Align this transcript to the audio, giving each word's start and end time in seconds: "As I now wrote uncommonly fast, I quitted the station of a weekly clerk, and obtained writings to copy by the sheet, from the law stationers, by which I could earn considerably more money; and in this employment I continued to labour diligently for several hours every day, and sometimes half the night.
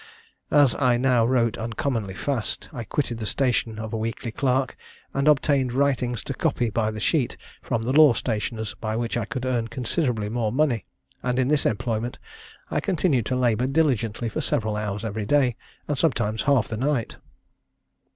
"As 0.49 0.73
I 0.79 0.97
now 0.97 1.27
wrote 1.27 1.59
uncommonly 1.59 2.15
fast, 2.15 2.69
I 2.73 2.83
quitted 2.83 3.19
the 3.19 3.27
station 3.27 3.77
of 3.77 3.93
a 3.93 3.97
weekly 3.97 4.31
clerk, 4.31 4.75
and 5.13 5.27
obtained 5.27 5.73
writings 5.73 6.23
to 6.23 6.33
copy 6.33 6.71
by 6.71 6.89
the 6.89 6.99
sheet, 6.99 7.37
from 7.61 7.83
the 7.83 7.93
law 7.93 8.13
stationers, 8.13 8.73
by 8.73 8.95
which 8.95 9.15
I 9.15 9.25
could 9.25 9.45
earn 9.45 9.67
considerably 9.67 10.27
more 10.27 10.51
money; 10.51 10.85
and 11.21 11.37
in 11.37 11.49
this 11.49 11.67
employment 11.67 12.17
I 12.71 12.79
continued 12.79 13.27
to 13.27 13.35
labour 13.35 13.67
diligently 13.67 14.27
for 14.27 14.41
several 14.41 14.75
hours 14.75 15.05
every 15.05 15.27
day, 15.27 15.55
and 15.87 15.95
sometimes 15.95 16.41
half 16.49 16.67
the 16.67 16.77
night. 16.77 17.17